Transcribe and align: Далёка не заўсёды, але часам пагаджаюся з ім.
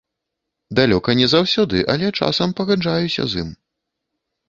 Далёка 0.79 1.15
не 1.19 1.27
заўсёды, 1.35 1.85
але 1.97 2.07
часам 2.19 2.49
пагаджаюся 2.63 3.23
з 3.31 3.49
ім. 3.49 3.57